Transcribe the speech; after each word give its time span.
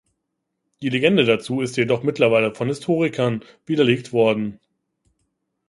Die 0.81 0.89
Legende 0.89 1.25
dazu 1.25 1.61
ist 1.61 1.77
jedoch 1.77 2.01
mittlerweile 2.01 2.55
von 2.55 2.67
Historikern 2.69 3.43
widerlegt 3.67 4.11
worden. 4.13 4.59